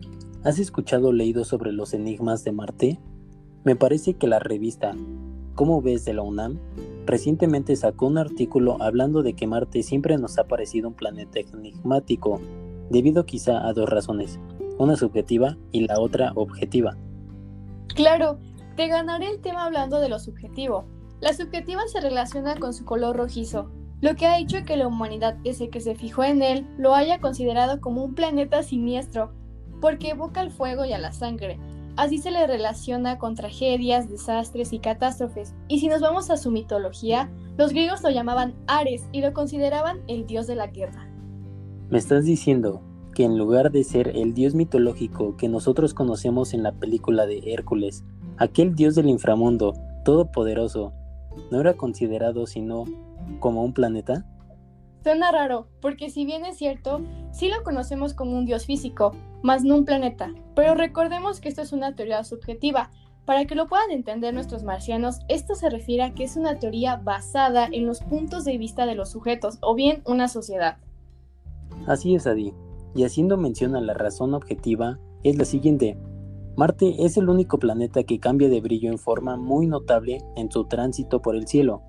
¿has 0.43 0.57
escuchado 0.57 1.09
o 1.09 1.13
leído 1.13 1.43
sobre 1.43 1.71
los 1.71 1.93
enigmas 1.93 2.43
de 2.43 2.51
Marte? 2.51 2.99
Me 3.63 3.75
parece 3.75 4.15
que 4.15 4.25
la 4.25 4.39
revista 4.39 4.95
¿Cómo 5.55 5.81
ves 5.81 6.05
de 6.05 6.13
la 6.13 6.21
UNAM? 6.21 6.59
Recientemente 7.05 7.75
sacó 7.75 8.07
un 8.07 8.17
artículo 8.17 8.77
hablando 8.81 9.21
de 9.21 9.33
que 9.33 9.47
Marte 9.47 9.83
siempre 9.83 10.17
nos 10.17 10.37
ha 10.37 10.45
parecido 10.45 10.87
un 10.87 10.93
planeta 10.93 11.39
enigmático, 11.39 12.39
debido 12.89 13.25
quizá 13.25 13.67
a 13.67 13.73
dos 13.73 13.89
razones, 13.89 14.39
una 14.77 14.95
subjetiva 14.95 15.57
y 15.71 15.87
la 15.87 15.99
otra 15.99 16.31
objetiva. 16.35 16.97
Claro, 17.93 18.39
te 18.77 18.87
ganaré 18.87 19.29
el 19.29 19.41
tema 19.41 19.65
hablando 19.65 19.99
de 19.99 20.09
lo 20.09 20.19
subjetivo. 20.19 20.85
La 21.19 21.33
subjetiva 21.33 21.81
se 21.87 21.99
relaciona 21.99 22.55
con 22.55 22.73
su 22.73 22.85
color 22.85 23.17
rojizo, 23.17 23.69
lo 23.99 24.15
que 24.15 24.25
ha 24.25 24.39
hecho 24.39 24.63
que 24.65 24.77
la 24.77 24.87
humanidad 24.87 25.35
desde 25.43 25.69
que 25.69 25.81
se 25.81 25.95
fijó 25.95 26.23
en 26.23 26.41
él 26.41 26.65
lo 26.77 26.95
haya 26.95 27.19
considerado 27.19 27.81
como 27.81 28.03
un 28.03 28.15
planeta 28.15 28.63
siniestro, 28.63 29.31
porque 29.81 30.09
evoca 30.09 30.41
el 30.41 30.51
fuego 30.51 30.85
y 30.85 30.93
a 30.93 30.97
la 30.97 31.11
sangre. 31.11 31.59
Así 31.97 32.17
se 32.17 32.31
le 32.31 32.47
relaciona 32.47 33.17
con 33.17 33.35
tragedias, 33.35 34.09
desastres 34.09 34.73
y 34.73 34.79
catástrofes. 34.79 35.53
Y 35.67 35.79
si 35.79 35.87
nos 35.87 36.01
vamos 36.01 36.29
a 36.29 36.37
su 36.37 36.51
mitología, 36.51 37.29
los 37.57 37.71
griegos 37.71 38.01
lo 38.01 38.09
llamaban 38.09 38.55
Ares 38.67 39.07
y 39.11 39.21
lo 39.21 39.33
consideraban 39.33 40.01
el 40.07 40.25
dios 40.25 40.47
de 40.47 40.55
la 40.55 40.67
guerra. 40.67 41.07
¿Me 41.89 41.97
estás 41.97 42.25
diciendo 42.25 42.81
que 43.13 43.25
en 43.25 43.37
lugar 43.37 43.71
de 43.71 43.83
ser 43.83 44.07
el 44.15 44.33
dios 44.33 44.55
mitológico 44.55 45.35
que 45.35 45.49
nosotros 45.49 45.93
conocemos 45.93 46.53
en 46.53 46.63
la 46.63 46.71
película 46.71 47.25
de 47.25 47.41
Hércules, 47.53 48.05
aquel 48.37 48.75
dios 48.75 48.95
del 48.95 49.07
inframundo, 49.07 49.73
todopoderoso, 50.05 50.93
no 51.51 51.59
era 51.59 51.73
considerado 51.73 52.47
sino 52.47 52.85
como 53.39 53.63
un 53.63 53.73
planeta? 53.73 54.25
Suena 55.03 55.31
raro, 55.31 55.67
porque 55.81 56.09
si 56.09 56.25
bien 56.25 56.45
es 56.45 56.57
cierto, 56.57 57.01
sí 57.31 57.49
lo 57.49 57.63
conocemos 57.63 58.13
como 58.13 58.37
un 58.37 58.45
dios 58.45 58.65
físico, 58.65 59.15
más 59.41 59.63
no 59.63 59.75
un 59.75 59.85
planeta, 59.85 60.33
pero 60.55 60.75
recordemos 60.75 61.39
que 61.39 61.49
esto 61.49 61.61
es 61.61 61.73
una 61.73 61.95
teoría 61.95 62.23
subjetiva. 62.23 62.91
Para 63.25 63.45
que 63.45 63.55
lo 63.55 63.67
puedan 63.67 63.91
entender 63.91 64.33
nuestros 64.33 64.63
marcianos, 64.63 65.19
esto 65.27 65.55
se 65.55 65.69
refiere 65.69 66.03
a 66.03 66.13
que 66.13 66.23
es 66.23 66.35
una 66.35 66.59
teoría 66.59 66.95
basada 66.97 67.67
en 67.71 67.85
los 67.85 67.99
puntos 67.99 68.45
de 68.45 68.57
vista 68.57 68.85
de 68.85 68.95
los 68.95 69.11
sujetos, 69.11 69.59
o 69.61 69.75
bien 69.75 70.01
una 70.05 70.27
sociedad. 70.27 70.77
Así 71.87 72.15
es, 72.15 72.25
Adi. 72.27 72.53
Y 72.95 73.03
haciendo 73.03 73.37
mención 73.37 73.75
a 73.75 73.81
la 73.81 73.93
razón 73.93 74.33
objetiva, 74.33 74.99
es 75.23 75.37
la 75.37 75.45
siguiente. 75.45 75.97
Marte 76.57 77.05
es 77.05 77.15
el 77.15 77.29
único 77.29 77.59
planeta 77.59 78.03
que 78.03 78.19
cambia 78.19 78.49
de 78.49 78.59
brillo 78.59 78.91
en 78.91 78.97
forma 78.97 79.37
muy 79.37 79.67
notable 79.67 80.21
en 80.35 80.51
su 80.51 80.65
tránsito 80.65 81.21
por 81.21 81.35
el 81.35 81.47
cielo 81.47 81.81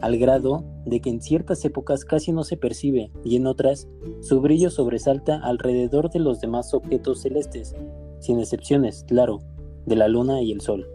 al 0.00 0.18
grado 0.18 0.64
de 0.84 1.00
que 1.00 1.10
en 1.10 1.20
ciertas 1.20 1.64
épocas 1.64 2.04
casi 2.04 2.32
no 2.32 2.44
se 2.44 2.56
percibe 2.56 3.10
y 3.24 3.36
en 3.36 3.46
otras 3.46 3.88
su 4.20 4.40
brillo 4.40 4.70
sobresalta 4.70 5.40
alrededor 5.42 6.10
de 6.10 6.20
los 6.20 6.40
demás 6.40 6.74
objetos 6.74 7.22
celestes, 7.22 7.74
sin 8.20 8.38
excepciones, 8.38 9.04
claro, 9.08 9.40
de 9.86 9.96
la 9.96 10.08
luna 10.08 10.42
y 10.42 10.52
el 10.52 10.60
sol. 10.60 10.88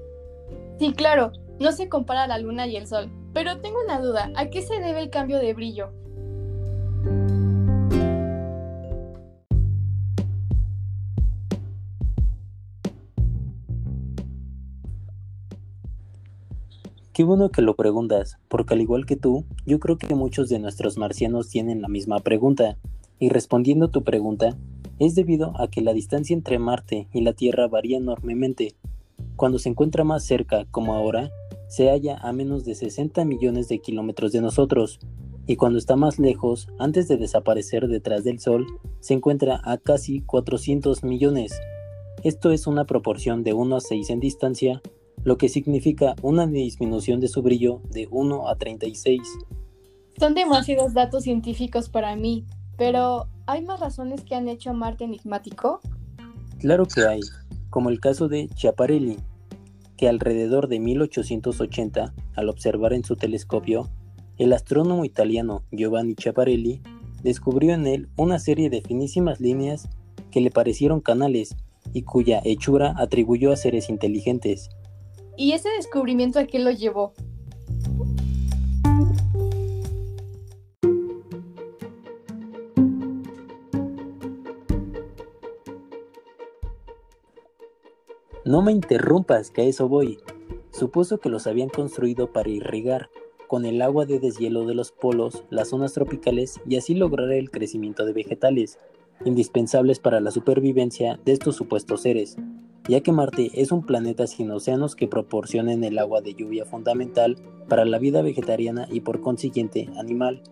Sí, 0.80 0.94
claro, 0.94 1.32
no 1.60 1.72
se 1.72 1.90
compara 1.90 2.28
la 2.28 2.38
luna 2.40 2.68
y 2.68 2.76
el 2.76 2.88
sol, 2.88 3.10
pero 3.34 3.60
tengo 3.60 3.78
una 3.84 4.00
duda, 4.02 4.32
¿a 4.36 4.50
qué 4.50 4.62
se 4.62 4.80
debe 4.80 5.02
el 5.02 5.10
cambio 5.10 5.40
de 5.40 5.54
brillo? 5.54 5.92
Qué 17.14 17.26
bueno 17.26 17.50
que 17.50 17.62
lo 17.62 17.76
preguntas, 17.76 18.38
porque 18.48 18.74
al 18.74 18.80
igual 18.80 19.06
que 19.06 19.18
tú, 19.18 19.44
yo 19.66 19.82
creo 19.82 19.98
que 19.98 20.16
muchos 20.16 20.48
de 20.48 20.60
nuestros 20.60 20.98
marcianos 20.98 21.50
tienen 21.50 21.82
la 21.82 21.90
misma 21.90 22.20
pregunta. 22.20 22.78
Y 23.20 23.28
respondiendo 23.28 23.90
tu 23.90 24.06
pregunta, 24.06 24.58
es 24.98 25.14
debido 25.14 25.52
a 25.60 25.68
que 25.68 25.82
la 25.82 25.92
distancia 25.92 26.34
entre 26.34 26.58
Marte 26.58 27.10
y 27.12 27.20
la 27.20 27.34
Tierra 27.34 27.68
varía 27.68 27.98
enormemente. 27.98 28.76
Cuando 29.36 29.60
se 29.60 29.68
encuentra 29.68 30.06
más 30.06 30.24
cerca, 30.24 30.66
como 30.72 30.94
ahora, 30.94 31.32
se 31.68 31.90
halla 31.90 32.18
a 32.18 32.32
menos 32.32 32.64
de 32.64 32.76
60 32.76 33.26
millones 33.26 33.68
de 33.68 33.80
kilómetros 33.80 34.32
de 34.32 34.40
nosotros, 34.40 35.00
y 35.48 35.58
cuando 35.58 35.80
está 35.80 35.98
más 35.98 36.18
lejos, 36.18 36.70
antes 36.80 37.10
de 37.10 37.18
desaparecer 37.18 37.90
detrás 37.90 38.24
del 38.24 38.40
Sol, 38.40 38.66
se 39.02 39.16
encuentra 39.16 39.60
a 39.66 39.78
casi 39.78 40.22
400 40.22 41.04
millones. 41.04 41.60
Esto 42.24 42.52
es 42.52 42.68
una 42.68 42.86
proporción 42.86 43.44
de 43.44 43.52
1 43.52 43.76
a 43.76 43.82
6 43.82 44.12
en 44.12 44.20
distancia 44.22 44.82
lo 45.24 45.38
que 45.38 45.50
significa 45.50 46.16
una 46.22 46.48
disminución 46.48 47.20
de 47.20 47.28
su 47.28 47.42
brillo 47.42 47.82
de 47.92 48.08
1 48.10 48.48
a 48.48 48.56
36. 48.56 49.22
Son 50.20 50.34
demasiados 50.34 50.94
datos 50.94 51.24
científicos 51.24 51.90
para 51.90 52.16
mí, 52.16 52.46
pero 52.78 53.28
¿hay 53.46 53.62
más 53.64 53.80
razones 53.80 54.24
que 54.24 54.36
han 54.36 54.48
hecho 54.48 54.72
a 54.72 54.74
Marte 54.74 55.04
enigmático? 55.04 55.80
Claro 56.60 56.86
que 56.86 57.02
hay, 57.06 57.22
como 57.70 57.90
el 57.90 58.00
caso 58.00 58.28
de 58.28 58.48
Schiaparelli, 58.50 59.18
que 59.98 60.10
alrededor 60.10 60.68
de 60.68 60.80
1880, 60.80 62.14
al 62.36 62.50
observar 62.50 62.94
en 62.94 63.04
su 63.04 63.16
telescopio, 63.16 63.90
el 64.38 64.54
astrónomo 64.54 65.06
italiano 65.06 65.64
Giovanni 65.72 66.14
Schiaparelli 66.14 66.82
descubrió 67.24 67.74
en 67.74 67.86
él 67.86 68.10
una 68.16 68.40
serie 68.40 68.70
de 68.70 68.82
finísimas 68.82 69.40
líneas 69.40 69.88
que 70.32 70.42
le 70.42 70.50
parecieron 70.50 71.02
canales 71.02 71.56
y 71.94 72.04
cuya 72.04 72.42
hechura 72.44 72.96
atribuyó 72.98 73.52
a 73.52 73.58
seres 73.58 73.90
inteligentes. 73.90 74.70
¿Y 75.38 75.54
ese 75.54 75.70
descubrimiento 75.70 76.40
a 76.40 76.46
qué 76.46 76.60
lo 76.60 76.72
llevó? 76.72 77.14
No 88.44 88.62
me 88.62 88.72
interrumpas, 88.72 89.50
que 89.50 89.62
a 89.62 89.66
eso 89.66 89.88
voy. 89.88 90.20
Supuso 90.72 91.20
que 91.20 91.30
los 91.30 91.48
habían 91.48 91.70
construido 91.70 92.34
para 92.34 92.50
irrigar 92.50 93.10
con 93.48 93.66
el 93.66 93.82
agua 93.82 94.06
de 94.06 94.20
deshielo 94.20 94.66
de 94.66 94.74
los 94.74 94.92
polos 94.92 95.44
las 95.50 95.70
zonas 95.70 95.94
tropicales 95.94 96.60
y 96.68 96.76
así 96.76 96.96
lograr 96.96 97.32
el 97.32 97.52
crecimiento 97.52 98.06
de 98.06 98.14
vegetales, 98.14 98.80
indispensables 99.26 100.00
para 100.00 100.20
la 100.20 100.32
supervivencia 100.32 101.20
de 101.24 101.34
estos 101.34 101.56
supuestos 101.56 102.02
seres 102.02 102.36
ya 102.92 103.00
que 103.00 103.14
Marte 103.14 103.52
es 103.54 103.72
un 103.72 103.86
planeta 103.86 104.28
sin 104.28 104.52
océanos 104.52 104.98
que 104.98 105.08
proporcionen 105.08 105.86
el 105.86 105.98
agua 105.98 106.20
de 106.20 106.34
lluvia 106.34 106.66
fundamental 106.66 107.38
para 107.70 107.86
la 107.86 108.00
vida 108.00 108.22
vegetariana 108.22 108.86
y 108.92 109.00
por 109.00 109.22
consiguiente 109.22 109.88
animal. 109.98 110.44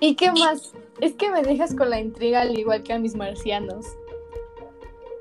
¿Y 0.00 0.14
qué 0.14 0.32
más? 0.32 0.72
Es 1.02 1.12
que 1.12 1.30
me 1.30 1.42
dejas 1.42 1.74
con 1.74 1.90
la 1.90 2.00
intriga 2.00 2.40
al 2.40 2.58
igual 2.58 2.82
que 2.84 2.94
a 2.94 2.98
mis 2.98 3.14
marcianos. 3.16 3.84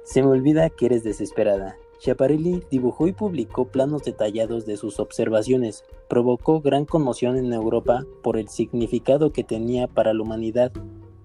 Se 0.06 0.22
me 0.22 0.30
olvida 0.30 0.70
que 0.70 0.86
eres 0.86 1.04
desesperada. 1.04 1.78
Schiaparelli 2.00 2.64
dibujó 2.72 3.08
y 3.08 3.12
publicó 3.12 3.66
planos 3.68 4.06
detallados 4.06 4.66
de 4.66 4.78
sus 4.78 5.02
observaciones. 5.02 5.84
Provocó 6.08 6.62
gran 6.62 6.86
conmoción 6.86 7.36
en 7.36 7.52
Europa 7.52 8.06
por 8.22 8.38
el 8.38 8.48
significado 8.48 9.34
que 9.34 9.44
tenía 9.44 9.88
para 9.88 10.14
la 10.14 10.22
humanidad 10.22 10.72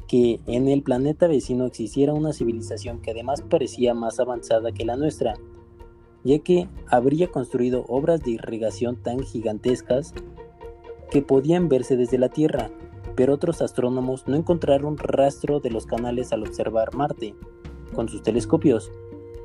que 0.09 0.41
en 0.47 0.69
el 0.69 0.83
planeta 0.83 1.29
vecino 1.29 1.67
existiera 1.67 2.15
una 2.15 2.33
civilización 2.33 3.01
que 3.01 3.11
además 3.11 3.43
parecía 3.43 3.95
más 3.95 4.19
avanzada 4.19 4.73
que 4.73 4.87
la 4.87 4.97
nuestra, 4.97 5.35
ya 6.25 6.39
que 6.39 6.67
habría 6.89 7.29
construido 7.29 7.85
obras 7.89 8.23
de 8.23 8.33
irrigación 8.33 8.97
tan 8.97 9.21
gigantescas 9.21 10.15
que 11.11 11.23
podían 11.23 11.69
verse 11.69 11.97
desde 11.97 12.19
la 12.19 12.31
Tierra, 12.31 12.71
pero 13.15 13.35
otros 13.35 13.61
astrónomos 13.63 14.27
no 14.27 14.37
encontraron 14.37 14.97
rastro 14.97 15.61
de 15.61 15.71
los 15.71 15.87
canales 15.87 16.33
al 16.33 16.43
observar 16.43 16.95
Marte 16.95 17.35
con 17.95 18.09
sus 18.09 18.23
telescopios 18.23 18.91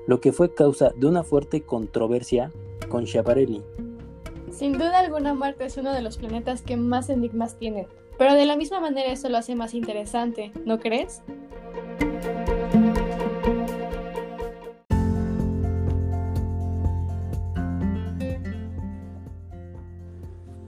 lo 0.07 0.19
que 0.19 0.31
fue 0.31 0.53
causa 0.53 0.91
de 0.95 1.07
una 1.07 1.23
fuerte 1.23 1.61
controversia 1.61 2.51
con 2.89 3.07
Schiaparelli. 3.07 3.63
Sin 4.51 4.73
duda 4.73 4.99
alguna 4.99 5.33
Marte 5.33 5.65
es 5.65 5.77
uno 5.77 5.93
de 5.93 6.01
los 6.01 6.17
planetas 6.17 6.61
que 6.61 6.77
más 6.77 7.09
enigmas 7.09 7.57
tienen, 7.57 7.87
pero 8.17 8.33
de 8.35 8.45
la 8.45 8.55
misma 8.55 8.79
manera 8.79 9.11
eso 9.11 9.29
lo 9.29 9.37
hace 9.37 9.55
más 9.55 9.73
interesante, 9.73 10.51
¿no 10.65 10.79
crees? 10.79 11.21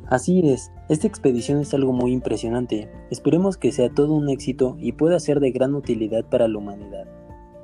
Así 0.07 0.39
es, 0.47 0.71
esta 0.87 1.07
expedición 1.07 1.59
es 1.59 1.73
algo 1.73 1.91
muy 1.91 2.11
impresionante. 2.11 2.89
Esperemos 3.09 3.57
que 3.57 3.71
sea 3.71 3.89
todo 3.89 4.13
un 4.13 4.29
éxito 4.29 4.77
y 4.79 4.91
pueda 4.91 5.19
ser 5.19 5.39
de 5.39 5.51
gran 5.51 5.73
utilidad 5.73 6.23
para 6.25 6.47
la 6.47 6.57
humanidad. 6.57 7.05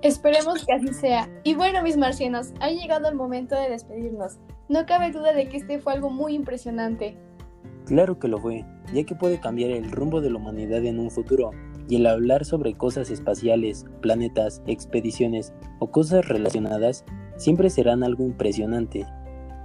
Esperemos 0.02 0.66
que 0.66 0.74
así 0.74 0.94
sea. 0.94 1.30
Y 1.44 1.54
bueno, 1.54 1.84
mis 1.84 1.98
marcianos, 1.98 2.54
ha 2.60 2.72
llegado 2.72 3.08
el 3.08 3.16
momento 3.16 3.56
de 3.56 3.70
despedirnos. 3.70 4.40
No 4.68 4.88
cabe 4.88 5.12
duda 5.12 5.34
de 5.34 5.48
que 5.48 5.58
este 5.58 5.80
fue 5.80 5.94
algo 5.94 6.10
muy 6.10 6.34
impresionante. 6.34 7.16
Claro 7.86 8.20
que 8.20 8.28
lo 8.28 8.40
fue, 8.40 8.66
ya 8.94 9.04
que 9.04 9.16
puede 9.16 9.40
cambiar 9.40 9.72
el 9.72 9.92
rumbo 9.92 10.22
de 10.22 10.30
la 10.30 10.38
humanidad 10.38 10.86
en 10.86 11.00
un 11.00 11.12
futuro, 11.12 11.52
y 11.88 11.98
el 11.98 12.06
hablar 12.06 12.46
sobre 12.46 12.74
cosas 12.76 13.10
espaciales, 13.10 13.86
planetas, 14.02 14.62
expediciones 14.68 15.54
o 15.80 15.92
cosas 15.92 16.28
relacionadas 16.28 17.04
siempre 17.38 17.70
serán 17.70 18.04
algo 18.04 18.24
impresionante. 18.24 19.06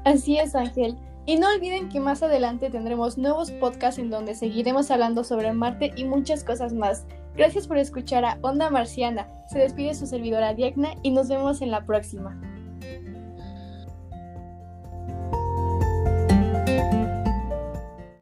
Así 0.04 0.38
es, 0.38 0.54
Ángel. 0.54 0.96
Y 1.26 1.36
no 1.36 1.48
olviden 1.52 1.88
que 1.88 1.98
más 1.98 2.22
adelante 2.22 2.70
tendremos 2.70 3.18
nuevos 3.18 3.50
podcasts 3.50 3.98
en 3.98 4.10
donde 4.10 4.34
seguiremos 4.34 4.90
hablando 4.90 5.24
sobre 5.24 5.52
Marte 5.52 5.92
y 5.96 6.04
muchas 6.04 6.44
cosas 6.44 6.72
más. 6.72 7.04
Gracias 7.36 7.66
por 7.66 7.78
escuchar 7.78 8.24
a 8.24 8.38
Onda 8.42 8.70
Marciana. 8.70 9.28
Se 9.48 9.58
despide 9.58 9.94
su 9.94 10.06
servidora 10.06 10.54
Diagna 10.54 10.94
y 11.02 11.10
nos 11.10 11.28
vemos 11.28 11.62
en 11.62 11.72
la 11.72 11.84
próxima. 11.84 12.40